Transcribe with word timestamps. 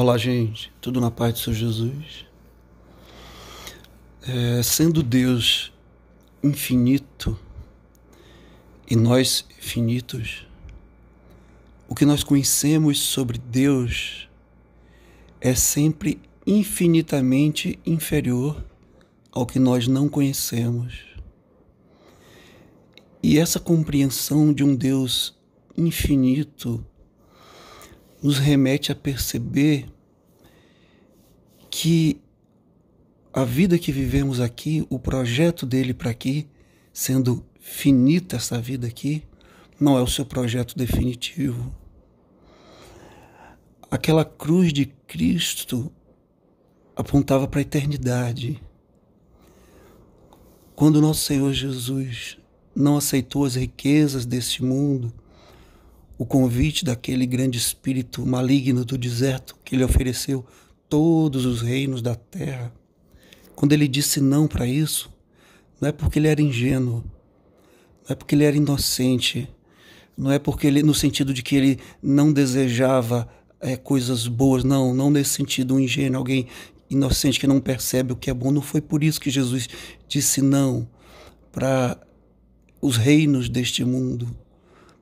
Olá, 0.00 0.16
gente, 0.16 0.72
tudo 0.80 1.00
na 1.00 1.10
paz 1.10 1.32
do 1.32 1.38
Senhor 1.40 1.56
Jesus? 1.56 2.24
É, 4.22 4.62
sendo 4.62 5.02
Deus 5.02 5.72
infinito 6.40 7.36
e 8.88 8.94
nós 8.94 9.44
finitos, 9.58 10.46
o 11.88 11.96
que 11.96 12.04
nós 12.04 12.22
conhecemos 12.22 13.00
sobre 13.00 13.38
Deus 13.38 14.28
é 15.40 15.52
sempre 15.56 16.20
infinitamente 16.46 17.76
inferior 17.84 18.64
ao 19.32 19.44
que 19.44 19.58
nós 19.58 19.88
não 19.88 20.08
conhecemos. 20.08 21.06
E 23.20 23.36
essa 23.36 23.58
compreensão 23.58 24.52
de 24.52 24.62
um 24.62 24.76
Deus 24.76 25.36
infinito 25.76 26.86
nos 28.22 28.38
remete 28.38 28.90
a 28.90 28.94
perceber 28.94 29.86
que 31.70 32.20
a 33.32 33.44
vida 33.44 33.78
que 33.78 33.92
vivemos 33.92 34.40
aqui, 34.40 34.86
o 34.90 34.98
projeto 34.98 35.64
dele 35.64 35.94
para 35.94 36.10
aqui, 36.10 36.48
sendo 36.92 37.44
finita 37.60 38.36
essa 38.36 38.60
vida 38.60 38.86
aqui, 38.86 39.22
não 39.78 39.96
é 39.96 40.02
o 40.02 40.06
seu 40.06 40.24
projeto 40.24 40.76
definitivo. 40.76 41.72
Aquela 43.90 44.24
cruz 44.24 44.72
de 44.72 44.86
Cristo 44.86 45.92
apontava 46.96 47.46
para 47.46 47.60
a 47.60 47.62
eternidade. 47.62 48.60
Quando 50.74 51.00
nosso 51.00 51.24
Senhor 51.24 51.52
Jesus 51.52 52.38
não 52.74 52.96
aceitou 52.96 53.44
as 53.44 53.54
riquezas 53.54 54.26
deste 54.26 54.64
mundo, 54.64 55.12
o 56.18 56.26
convite 56.26 56.84
daquele 56.84 57.24
grande 57.24 57.56
espírito 57.56 58.26
maligno 58.26 58.84
do 58.84 58.98
deserto 58.98 59.56
que 59.64 59.76
lhe 59.76 59.84
ofereceu 59.84 60.44
todos 60.88 61.46
os 61.46 61.62
reinos 61.62 62.02
da 62.02 62.16
terra. 62.16 62.72
Quando 63.54 63.72
ele 63.72 63.86
disse 63.86 64.20
não 64.20 64.48
para 64.48 64.66
isso, 64.66 65.08
não 65.80 65.88
é 65.88 65.92
porque 65.92 66.18
ele 66.18 66.26
era 66.26 66.42
ingênuo, 66.42 67.04
não 68.04 68.10
é 68.10 68.14
porque 68.16 68.34
ele 68.34 68.44
era 68.44 68.56
inocente, 68.56 69.48
não 70.16 70.32
é 70.32 70.40
porque 70.40 70.66
ele, 70.66 70.82
no 70.82 70.94
sentido 70.94 71.32
de 71.32 71.40
que 71.42 71.54
ele 71.54 71.78
não 72.02 72.32
desejava 72.32 73.28
é, 73.60 73.76
coisas 73.76 74.26
boas, 74.26 74.64
não, 74.64 74.92
não 74.92 75.10
nesse 75.10 75.30
sentido, 75.30 75.76
um 75.76 75.80
ingênuo, 75.80 76.18
alguém 76.18 76.48
inocente 76.90 77.38
que 77.38 77.46
não 77.46 77.60
percebe 77.60 78.12
o 78.12 78.16
que 78.16 78.28
é 78.28 78.34
bom. 78.34 78.50
Não 78.50 78.62
foi 78.62 78.80
por 78.80 79.04
isso 79.04 79.20
que 79.20 79.30
Jesus 79.30 79.68
disse 80.08 80.42
não 80.42 80.88
para 81.52 81.96
os 82.80 82.96
reinos 82.96 83.48
deste 83.48 83.84
mundo 83.84 84.34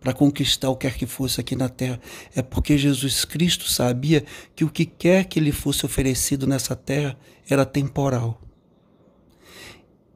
para 0.01 0.13
conquistar 0.13 0.71
o 0.71 0.77
que 0.77 0.89
quer 0.89 0.99
que 0.99 1.07
fosse 1.07 1.41
aqui 1.41 1.57
na 1.57 1.69
terra. 1.69 2.01
É 2.35 2.43
porque 2.43 2.79
Jesus 2.79 3.25
Cristo 3.25 3.69
sabia 3.69 4.25
que 4.55 4.65
o 4.65 4.71
que 4.71 4.87
quer 4.87 5.25
que 5.25 5.41
lhe 5.41 5.53
fosse 5.53 5.85
oferecido 5.85 6.47
nessa 6.47 6.77
terra 6.77 7.19
era 7.49 7.65
temporal. 7.65 8.41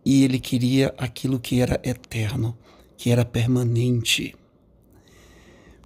E 0.04 0.24
ele 0.24 0.38
queria 0.38 0.94
aquilo 0.96 1.38
que 1.38 1.60
era 1.60 1.80
eterno, 1.84 2.56
que 2.96 3.10
era 3.10 3.24
permanente. 3.24 4.34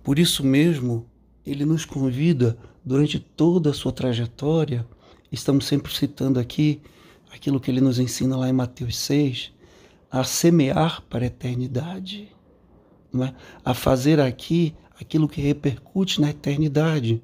Por 0.03 0.19
isso 0.19 0.45
mesmo, 0.45 1.07
ele 1.47 1.65
nos 1.65 1.85
convida 1.85 2.59
durante 2.85 3.19
toda 3.19 3.71
a 3.71 3.75
sua 3.75 3.93
trajetória, 3.93 4.87
estamos 5.33 5.67
sempre 5.67 5.93
citando 5.93 6.39
aqui 6.39 6.81
aquilo 7.33 7.59
que 7.59 7.71
ele 7.71 7.81
nos 7.81 7.99
ensina 7.99 8.37
lá 8.37 8.49
em 8.49 8.53
Mateus 8.53 8.97
6, 8.99 9.53
a 10.11 10.23
semear 10.23 11.03
para 11.09 11.25
a 11.25 11.27
eternidade 11.27 12.29
é? 13.23 13.35
a 13.65 13.75
fazer 13.75 14.19
aqui 14.19 14.75
aquilo 14.99 15.29
que 15.29 15.41
repercute 15.41 16.21
na 16.21 16.31
eternidade. 16.31 17.23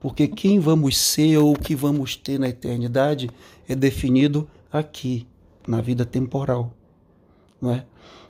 Porque 0.00 0.28
quem 0.28 0.60
vamos 0.60 0.96
ser 0.96 1.38
ou 1.38 1.52
o 1.52 1.58
que 1.58 1.74
vamos 1.74 2.14
ter 2.14 2.38
na 2.38 2.48
eternidade 2.48 3.28
é 3.68 3.74
definido 3.74 4.48
aqui, 4.70 5.26
na 5.66 5.80
vida 5.80 6.04
temporal. 6.04 6.72
Não 7.60 7.72
é? 7.72 7.84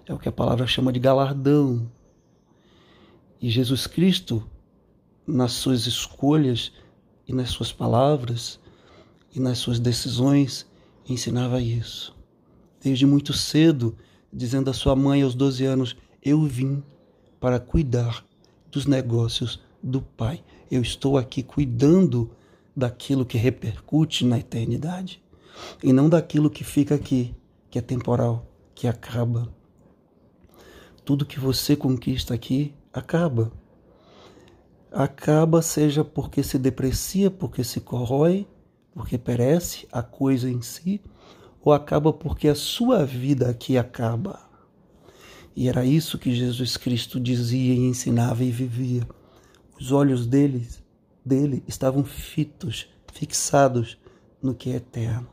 é 0.07 0.15
o 0.15 0.19
que 0.19 0.29
a 0.29 0.33
palavra 0.33 0.67
chama 0.67 0.93
de 0.93 0.99
galardão. 0.99 1.91
E 3.41 3.51
Jesus 3.51 3.87
Cristo, 3.87 4.49
nas 5.27 5.53
suas 5.53 5.87
escolhas 5.87 6.73
e 7.27 7.33
nas 7.35 7.51
suas 7.51 7.71
palavras 7.71 8.59
e 9.35 9.39
nas 9.39 9.59
suas 9.59 9.79
decisões, 9.79 10.67
ensinava 11.07 11.61
isso. 11.61 12.17
Desde 12.83 13.05
muito 13.05 13.33
cedo, 13.33 13.97
dizendo 14.33 14.71
à 14.71 14.73
sua 14.73 14.97
mãe 14.97 15.23
aos 15.23 15.35
12 15.35 15.65
anos: 15.67 15.97
eu 16.23 16.43
vim 16.43 16.83
para 17.41 17.61
cuidar 17.61 18.25
dos 18.71 18.87
negócios 18.87 19.61
do 19.83 20.03
Pai. 20.03 20.43
Eu 20.71 20.83
estou 20.83 21.17
aqui 21.17 21.43
cuidando 21.43 22.31
daquilo 22.77 23.25
que 23.25 23.39
repercute 23.39 24.25
na 24.25 24.39
eternidade 24.39 25.23
e 25.83 25.93
não 25.93 26.09
daquilo 26.09 26.51
que 26.51 26.65
fica 26.65 26.95
aqui, 26.95 27.35
que 27.71 27.79
é 27.79 27.83
temporal, 27.83 28.47
que 28.75 28.87
acaba. 28.87 29.49
Tudo 31.05 31.27
que 31.27 31.41
você 31.41 31.75
conquista 31.75 32.35
aqui 32.35 32.75
acaba. 32.93 33.51
Acaba, 34.93 35.61
seja 35.63 36.05
porque 36.05 36.43
se 36.43 36.59
deprecia, 36.59 37.31
porque 37.31 37.63
se 37.63 37.81
corrói, 37.81 38.47
porque 38.95 39.19
perece 39.19 39.87
a 39.93 40.03
coisa 40.03 40.51
em 40.51 40.63
si, 40.63 41.01
ou 41.63 41.73
acaba 41.73 42.13
porque 42.13 42.49
a 42.49 42.55
sua 42.55 43.05
vida 43.05 43.49
aqui 43.49 43.77
acaba. 43.77 44.48
E 45.59 45.67
era 45.69 45.85
isso 45.85 46.21
que 46.21 46.33
Jesus 46.33 46.77
Cristo 46.77 47.19
dizia 47.19 47.75
e 47.75 47.81
ensinava 47.81 48.45
e 48.45 48.51
vivia. 48.53 49.03
Os 49.77 49.91
olhos 49.91 50.25
dele, 50.25 50.65
dele 51.27 51.65
estavam 51.67 52.05
fitos, 52.05 52.89
fixados 53.13 53.99
no 54.41 54.55
que 54.55 54.71
é 54.71 54.77
eterno. 54.77 55.27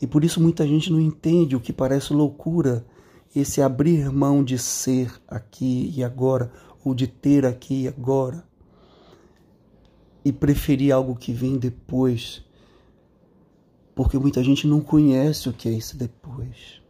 E 0.00 0.06
por 0.06 0.24
isso 0.24 0.40
muita 0.40 0.66
gente 0.66 0.90
não 0.90 0.98
entende 0.98 1.54
o 1.54 1.60
que 1.60 1.70
parece 1.70 2.14
loucura, 2.14 2.86
esse 3.36 3.60
abrir 3.60 4.10
mão 4.10 4.42
de 4.42 4.56
ser 4.56 5.12
aqui 5.28 5.92
e 5.94 6.02
agora, 6.02 6.50
ou 6.82 6.94
de 6.94 7.06
ter 7.06 7.44
aqui 7.44 7.82
e 7.82 7.88
agora, 7.88 8.42
e 10.24 10.32
preferir 10.32 10.94
algo 10.94 11.14
que 11.14 11.30
vem 11.30 11.58
depois, 11.58 12.42
porque 13.94 14.18
muita 14.18 14.42
gente 14.42 14.66
não 14.66 14.80
conhece 14.80 15.46
o 15.46 15.52
que 15.52 15.68
é 15.68 15.74
esse 15.74 15.94
depois. 15.94 16.82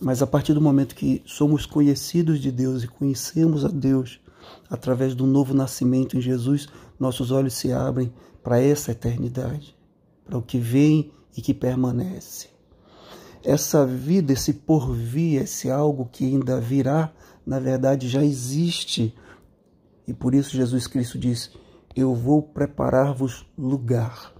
Mas 0.00 0.22
a 0.22 0.26
partir 0.26 0.52
do 0.52 0.60
momento 0.60 0.94
que 0.94 1.22
somos 1.24 1.64
conhecidos 1.64 2.40
de 2.40 2.52
Deus 2.52 2.82
e 2.82 2.88
conhecemos 2.88 3.64
a 3.64 3.68
Deus 3.68 4.20
através 4.68 5.14
do 5.14 5.26
novo 5.26 5.54
nascimento 5.54 6.16
em 6.16 6.20
Jesus, 6.20 6.68
nossos 6.98 7.30
olhos 7.30 7.54
se 7.54 7.72
abrem 7.72 8.12
para 8.42 8.60
essa 8.60 8.92
eternidade, 8.92 9.76
para 10.24 10.38
o 10.38 10.42
que 10.42 10.58
vem 10.58 11.10
e 11.36 11.42
que 11.42 11.54
permanece. 11.54 12.48
Essa 13.42 13.86
vida, 13.86 14.32
esse 14.32 14.52
porvir, 14.52 15.42
esse 15.42 15.70
algo 15.70 16.06
que 16.06 16.24
ainda 16.24 16.60
virá, 16.60 17.12
na 17.44 17.58
verdade 17.58 18.08
já 18.08 18.24
existe. 18.24 19.14
E 20.06 20.12
por 20.12 20.34
isso 20.34 20.56
Jesus 20.56 20.86
Cristo 20.86 21.18
diz: 21.18 21.50
Eu 21.94 22.14
vou 22.14 22.42
preparar-vos 22.42 23.46
lugar. 23.56 24.32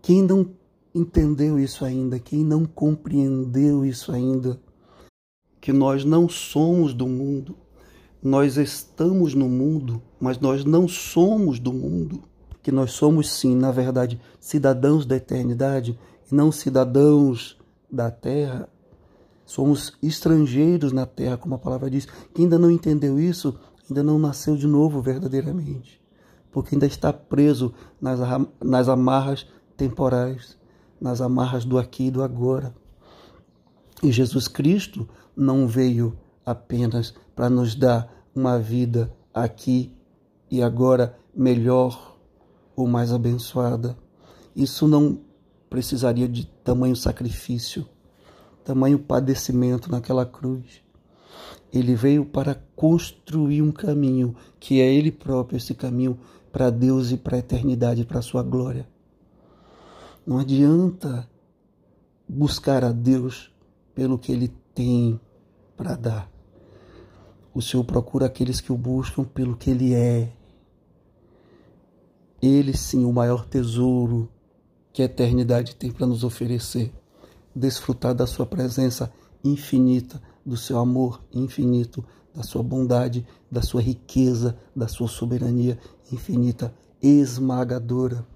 Quem 0.00 0.20
não 0.20 0.44
entendeu 0.94 1.58
isso 1.58 1.84
ainda, 1.84 2.18
quem 2.18 2.44
não 2.44 2.64
compreendeu 2.64 3.84
isso 3.84 4.12
ainda, 4.12 4.60
que 5.60 5.72
nós 5.72 6.04
não 6.04 6.28
somos 6.28 6.92
do 6.92 7.06
mundo, 7.06 7.56
nós 8.22 8.56
estamos 8.56 9.34
no 9.34 9.48
mundo, 9.48 10.02
mas 10.20 10.38
nós 10.38 10.64
não 10.64 10.86
somos 10.86 11.58
do 11.58 11.72
mundo, 11.72 12.22
que 12.62 12.70
nós 12.70 12.92
somos 12.92 13.32
sim, 13.32 13.56
na 13.56 13.70
verdade, 13.72 14.20
cidadãos 14.38 15.06
da 15.06 15.16
eternidade 15.16 15.98
e 16.30 16.34
não 16.34 16.52
cidadãos 16.52 17.58
da 17.90 18.10
terra. 18.10 18.68
Somos 19.44 19.96
estrangeiros 20.02 20.92
na 20.92 21.04
terra, 21.04 21.36
como 21.36 21.56
a 21.56 21.58
palavra 21.58 21.90
diz. 21.90 22.06
Quem 22.32 22.44
ainda 22.44 22.58
não 22.58 22.70
entendeu 22.70 23.18
isso, 23.18 23.58
ainda 23.88 24.02
não 24.02 24.18
nasceu 24.18 24.56
de 24.56 24.66
novo 24.68 25.02
verdadeiramente, 25.02 26.00
porque 26.52 26.76
ainda 26.76 26.86
está 26.86 27.12
preso 27.12 27.74
nas, 28.00 28.20
nas 28.60 28.88
amarras 28.88 29.46
temporais 29.76 30.56
nas 31.02 31.20
amarras 31.20 31.64
do 31.64 31.78
aqui 31.78 32.06
e 32.06 32.10
do 32.12 32.22
agora. 32.22 32.72
E 34.00 34.12
Jesus 34.12 34.46
Cristo 34.46 35.08
não 35.36 35.66
veio 35.66 36.16
apenas 36.46 37.12
para 37.34 37.50
nos 37.50 37.74
dar 37.74 38.08
uma 38.32 38.58
vida 38.58 39.12
aqui 39.34 39.92
e 40.48 40.62
agora 40.62 41.18
melhor 41.34 42.16
ou 42.76 42.86
mais 42.86 43.12
abençoada. 43.12 43.98
Isso 44.54 44.86
não 44.86 45.18
precisaria 45.68 46.28
de 46.28 46.46
tamanho 46.62 46.94
sacrifício, 46.94 47.84
tamanho 48.64 48.98
padecimento 48.98 49.90
naquela 49.90 50.24
cruz. 50.24 50.82
Ele 51.72 51.96
veio 51.96 52.24
para 52.24 52.62
construir 52.76 53.60
um 53.60 53.72
caminho, 53.72 54.36
que 54.60 54.80
é 54.80 54.94
Ele 54.94 55.10
próprio 55.10 55.56
esse 55.56 55.74
caminho 55.74 56.16
para 56.52 56.70
Deus 56.70 57.10
e 57.10 57.16
para 57.16 57.36
a 57.36 57.40
eternidade, 57.40 58.04
para 58.04 58.20
a 58.20 58.22
sua 58.22 58.42
glória. 58.42 58.86
Não 60.24 60.38
adianta 60.38 61.28
buscar 62.28 62.84
a 62.84 62.92
Deus 62.92 63.52
pelo 63.94 64.18
que 64.18 64.30
Ele 64.30 64.48
tem 64.74 65.20
para 65.76 65.96
dar. 65.96 66.30
O 67.52 67.60
Senhor 67.60 67.84
procura 67.84 68.26
aqueles 68.26 68.60
que 68.60 68.72
o 68.72 68.76
buscam 68.76 69.24
pelo 69.24 69.56
que 69.56 69.70
Ele 69.70 69.94
é. 69.94 70.32
Ele 72.40 72.76
sim, 72.76 73.04
o 73.04 73.12
maior 73.12 73.44
tesouro 73.46 74.28
que 74.92 75.02
a 75.02 75.06
eternidade 75.06 75.74
tem 75.76 75.90
para 75.90 76.06
nos 76.06 76.24
oferecer. 76.24 76.92
Desfrutar 77.54 78.14
da 78.14 78.26
Sua 78.26 78.46
presença 78.46 79.12
infinita, 79.44 80.22
do 80.44 80.56
seu 80.56 80.78
amor 80.78 81.22
infinito, 81.32 82.04
da 82.34 82.42
sua 82.42 82.62
bondade, 82.62 83.26
da 83.50 83.60
sua 83.60 83.82
riqueza, 83.82 84.56
da 84.74 84.88
sua 84.88 85.08
soberania 85.08 85.78
infinita, 86.10 86.74
esmagadora. 87.02 88.26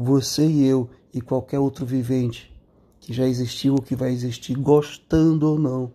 Você 0.00 0.46
e 0.46 0.64
eu 0.64 0.88
e 1.12 1.20
qualquer 1.20 1.58
outro 1.58 1.84
vivente 1.84 2.56
que 3.00 3.12
já 3.12 3.26
existiu 3.26 3.74
ou 3.74 3.82
que 3.82 3.96
vai 3.96 4.12
existir, 4.12 4.54
gostando 4.56 5.50
ou 5.50 5.58
não, 5.58 5.92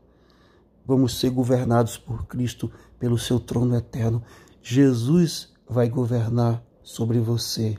vamos 0.85 1.17
ser 1.17 1.29
governados 1.29 1.97
por 1.97 2.27
Cristo 2.27 2.69
pelo 2.99 3.17
seu 3.17 3.39
trono 3.39 3.77
eterno. 3.77 4.21
Jesus 4.61 5.53
vai 5.69 5.87
governar 5.87 6.61
sobre 6.83 7.17
você. 7.21 7.77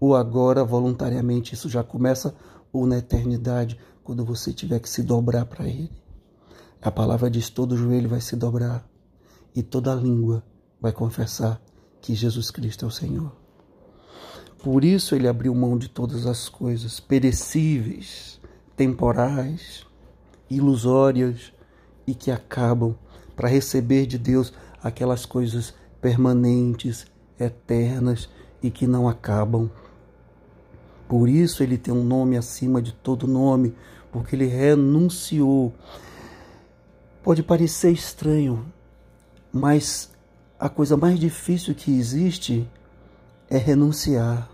Ou 0.00 0.16
agora, 0.16 0.64
voluntariamente, 0.64 1.54
isso 1.54 1.68
já 1.68 1.84
começa, 1.84 2.34
ou 2.72 2.84
na 2.84 2.98
eternidade, 2.98 3.78
quando 4.02 4.24
você 4.24 4.52
tiver 4.52 4.80
que 4.80 4.90
se 4.90 5.04
dobrar 5.04 5.46
para 5.46 5.68
Ele. 5.68 5.92
A 6.82 6.90
palavra 6.90 7.30
diz: 7.30 7.48
todo 7.48 7.76
joelho 7.76 8.08
vai 8.08 8.20
se 8.20 8.34
dobrar 8.34 8.84
e 9.54 9.62
toda 9.62 9.94
língua 9.94 10.42
vai 10.80 10.90
confessar 10.90 11.62
que 12.00 12.12
Jesus 12.12 12.50
Cristo 12.50 12.86
é 12.86 12.88
o 12.88 12.90
Senhor. 12.90 13.39
Por 14.62 14.84
isso 14.84 15.14
ele 15.14 15.26
abriu 15.26 15.54
mão 15.54 15.78
de 15.78 15.88
todas 15.88 16.26
as 16.26 16.48
coisas 16.48 17.00
perecíveis, 17.00 18.40
temporais, 18.76 19.86
ilusórias 20.50 21.52
e 22.06 22.14
que 22.14 22.30
acabam 22.30 22.94
para 23.34 23.48
receber 23.48 24.06
de 24.06 24.18
Deus 24.18 24.52
aquelas 24.82 25.24
coisas 25.24 25.74
permanentes, 26.00 27.06
eternas 27.38 28.28
e 28.62 28.70
que 28.70 28.86
não 28.86 29.08
acabam. 29.08 29.70
Por 31.08 31.28
isso 31.28 31.62
ele 31.62 31.78
tem 31.78 31.92
um 31.92 32.04
nome 32.04 32.36
acima 32.36 32.82
de 32.82 32.92
todo 32.92 33.26
nome, 33.26 33.74
porque 34.12 34.36
ele 34.36 34.46
renunciou 34.46 35.74
Pode 37.22 37.42
parecer 37.42 37.92
estranho, 37.92 38.64
mas 39.52 40.10
a 40.58 40.70
coisa 40.70 40.96
mais 40.96 41.20
difícil 41.20 41.74
que 41.74 41.90
existe 41.90 42.66
é 43.50 43.58
renunciar, 43.58 44.49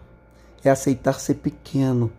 é 0.69 0.73
aceitar 0.73 1.21
ser 1.21 1.35
pequeno 1.35 2.11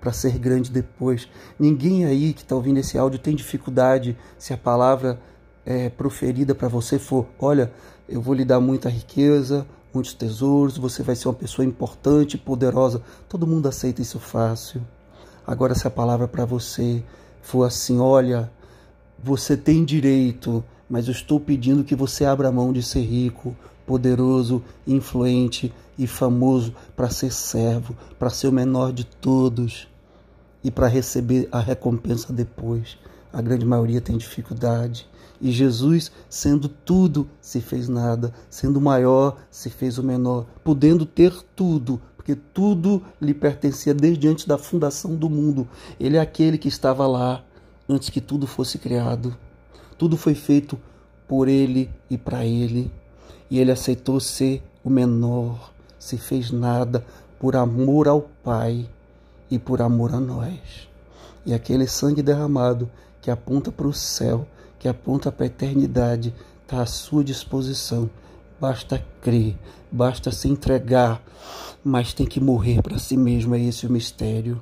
para 0.00 0.12
ser 0.12 0.38
grande 0.38 0.70
depois. 0.70 1.28
Ninguém 1.58 2.04
aí 2.04 2.32
que 2.32 2.42
está 2.42 2.54
ouvindo 2.54 2.78
esse 2.78 2.98
áudio 2.98 3.18
tem 3.18 3.34
dificuldade 3.34 4.16
se 4.38 4.52
a 4.52 4.56
palavra 4.56 5.18
é, 5.64 5.88
proferida 5.88 6.54
para 6.54 6.68
você 6.68 6.98
for: 6.98 7.26
olha, 7.38 7.72
eu 8.08 8.20
vou 8.20 8.34
lhe 8.34 8.44
dar 8.44 8.60
muita 8.60 8.88
riqueza, 8.88 9.66
muitos 9.92 10.12
tesouros, 10.12 10.76
você 10.76 11.02
vai 11.02 11.16
ser 11.16 11.28
uma 11.28 11.34
pessoa 11.34 11.64
importante, 11.64 12.36
poderosa. 12.36 13.02
Todo 13.28 13.46
mundo 13.46 13.66
aceita 13.66 14.02
isso 14.02 14.18
fácil. 14.18 14.82
Agora, 15.46 15.74
se 15.74 15.86
a 15.86 15.90
palavra 15.90 16.28
para 16.28 16.44
você 16.44 17.02
for 17.40 17.64
assim: 17.64 17.98
olha, 17.98 18.50
você 19.22 19.56
tem 19.56 19.84
direito, 19.84 20.62
mas 20.88 21.06
eu 21.06 21.12
estou 21.12 21.40
pedindo 21.40 21.84
que 21.84 21.94
você 21.94 22.24
abra 22.24 22.52
mão 22.52 22.72
de 22.72 22.82
ser 22.82 23.02
rico, 23.02 23.56
poderoso, 23.86 24.62
influente 24.86 25.72
e 25.98 26.06
famoso 26.06 26.74
para 26.96 27.10
ser 27.10 27.32
servo, 27.32 27.96
para 28.18 28.30
ser 28.30 28.48
o 28.48 28.52
menor 28.52 28.92
de 28.92 29.04
todos 29.04 29.88
e 30.62 30.70
para 30.70 30.88
receber 30.88 31.48
a 31.52 31.60
recompensa 31.60 32.32
depois. 32.32 32.98
A 33.32 33.42
grande 33.42 33.66
maioria 33.66 34.00
tem 34.00 34.16
dificuldade. 34.16 35.08
E 35.40 35.50
Jesus, 35.50 36.10
sendo 36.28 36.68
tudo, 36.68 37.28
se 37.40 37.60
fez 37.60 37.88
nada, 37.88 38.32
sendo 38.48 38.80
maior, 38.80 39.36
se 39.50 39.68
fez 39.68 39.98
o 39.98 40.02
menor, 40.02 40.46
podendo 40.62 41.04
ter 41.04 41.34
tudo, 41.54 42.00
porque 42.16 42.34
tudo 42.34 43.02
lhe 43.20 43.34
pertencia 43.34 43.92
desde 43.92 44.28
antes 44.28 44.46
da 44.46 44.56
fundação 44.56 45.14
do 45.14 45.28
mundo. 45.28 45.68
Ele 46.00 46.16
é 46.16 46.20
aquele 46.20 46.56
que 46.56 46.68
estava 46.68 47.06
lá, 47.06 47.44
antes 47.88 48.08
que 48.08 48.20
tudo 48.20 48.46
fosse 48.46 48.78
criado. 48.78 49.36
Tudo 50.04 50.18
foi 50.18 50.34
feito 50.34 50.78
por 51.26 51.48
ele 51.48 51.90
e 52.10 52.18
para 52.18 52.44
ele. 52.44 52.92
E 53.50 53.58
ele 53.58 53.70
aceitou 53.70 54.20
ser 54.20 54.62
o 54.84 54.90
menor, 54.90 55.72
se 55.98 56.18
fez 56.18 56.50
nada 56.50 57.02
por 57.40 57.56
amor 57.56 58.06
ao 58.06 58.20
Pai 58.20 58.86
e 59.50 59.58
por 59.58 59.80
amor 59.80 60.12
a 60.12 60.20
nós. 60.20 60.90
E 61.46 61.54
aquele 61.54 61.86
sangue 61.86 62.20
derramado 62.22 62.90
que 63.22 63.30
aponta 63.30 63.72
para 63.72 63.86
o 63.86 63.94
céu, 63.94 64.46
que 64.78 64.88
aponta 64.88 65.32
para 65.32 65.44
a 65.44 65.46
eternidade, 65.46 66.34
está 66.62 66.82
à 66.82 66.86
sua 66.86 67.24
disposição. 67.24 68.10
Basta 68.60 69.02
crer, 69.22 69.56
basta 69.90 70.30
se 70.30 70.48
entregar, 70.48 71.22
mas 71.82 72.12
tem 72.12 72.26
que 72.26 72.40
morrer 72.40 72.82
para 72.82 72.98
si 72.98 73.16
mesmo. 73.16 73.54
É 73.54 73.58
esse 73.58 73.86
o 73.86 73.90
mistério. 73.90 74.60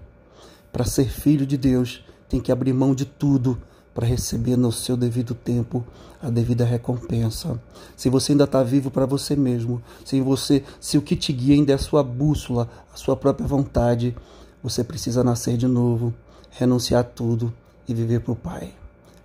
Para 0.72 0.84
ser 0.84 1.08
filho 1.08 1.44
de 1.44 1.56
Deus, 1.56 2.04
tem 2.28 2.40
que 2.40 2.52
abrir 2.52 2.72
mão 2.72 2.94
de 2.94 3.04
tudo 3.04 3.60
para 3.94 4.06
receber 4.06 4.56
no 4.56 4.72
seu 4.72 4.96
devido 4.96 5.34
tempo 5.34 5.84
a 6.22 6.30
devida 6.30 6.64
recompensa. 6.64 7.60
Se 7.96 8.08
você 8.08 8.32
ainda 8.32 8.44
está 8.44 8.62
vivo 8.62 8.90
para 8.90 9.06
você 9.06 9.34
mesmo, 9.34 9.82
se 10.04 10.20
você, 10.20 10.62
se 10.80 10.96
o 10.96 11.02
que 11.02 11.16
te 11.16 11.32
guia 11.32 11.54
ainda 11.54 11.72
é 11.72 11.74
a 11.74 11.78
sua 11.78 12.02
bússola, 12.02 12.68
a 12.92 12.96
sua 12.96 13.16
própria 13.16 13.46
vontade, 13.46 14.16
você 14.62 14.84
precisa 14.84 15.24
nascer 15.24 15.56
de 15.56 15.66
novo, 15.66 16.14
renunciar 16.50 17.00
a 17.00 17.04
tudo 17.04 17.52
e 17.88 17.92
viver 17.92 18.20
para 18.20 18.32
o 18.32 18.36
Pai. 18.36 18.72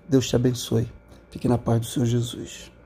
Deus 0.10 0.28
te 0.28 0.36
abençoe. 0.36 0.88
Fique 1.30 1.48
na 1.48 1.58
paz 1.58 1.82
do 1.82 1.86
Senhor 1.86 2.06
Jesus. 2.06 2.77